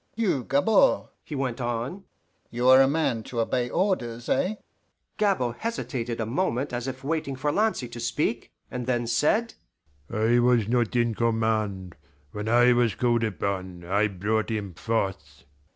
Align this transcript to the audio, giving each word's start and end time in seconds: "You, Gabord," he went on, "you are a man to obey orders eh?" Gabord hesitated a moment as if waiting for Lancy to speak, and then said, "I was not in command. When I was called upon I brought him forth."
"You, 0.15 0.43
Gabord," 0.45 1.09
he 1.23 1.35
went 1.35 1.61
on, 1.61 2.05
"you 2.49 2.67
are 2.69 2.81
a 2.81 2.87
man 2.87 3.21
to 3.25 3.39
obey 3.39 3.69
orders 3.69 4.29
eh?" 4.29 4.55
Gabord 5.19 5.57
hesitated 5.59 6.19
a 6.19 6.25
moment 6.25 6.73
as 6.73 6.87
if 6.87 7.03
waiting 7.03 7.35
for 7.35 7.51
Lancy 7.51 7.87
to 7.89 7.99
speak, 7.99 8.51
and 8.71 8.87
then 8.87 9.05
said, 9.05 9.53
"I 10.09 10.39
was 10.39 10.67
not 10.67 10.95
in 10.95 11.13
command. 11.13 11.93
When 12.31 12.49
I 12.49 12.73
was 12.73 12.95
called 12.95 13.23
upon 13.23 13.85
I 13.85 14.07
brought 14.07 14.49
him 14.49 14.73
forth." 14.73 15.43